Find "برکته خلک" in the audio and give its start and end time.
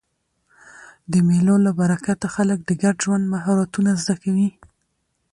1.79-2.59